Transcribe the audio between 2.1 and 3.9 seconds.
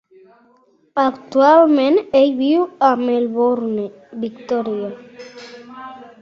ell viu a Melbourne,